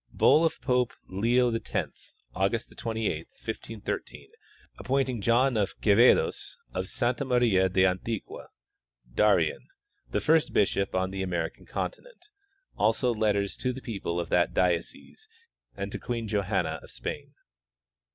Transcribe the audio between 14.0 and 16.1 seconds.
of that diocese and to